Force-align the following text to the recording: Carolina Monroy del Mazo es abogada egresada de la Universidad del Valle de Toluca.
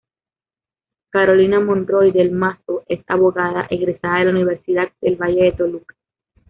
Carolina 1.11 1.59
Monroy 1.59 2.09
del 2.11 2.31
Mazo 2.31 2.83
es 2.87 3.01
abogada 3.05 3.67
egresada 3.69 4.17
de 4.17 4.25
la 4.25 4.31
Universidad 4.31 4.91
del 4.99 5.15
Valle 5.15 5.43
de 5.43 5.51
Toluca. 5.51 5.95